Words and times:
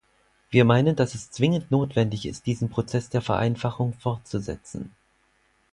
Wir 0.49 0.65
meinen, 0.65 0.95
dass 0.95 1.13
es 1.13 1.29
zwingend 1.29 1.69
notwendig 1.69 2.25
ist, 2.25 2.47
diesen 2.47 2.71
Prozess 2.71 3.09
der 3.09 3.21
Vereinfachung 3.21 3.93
fortzusetzen. 3.93 4.95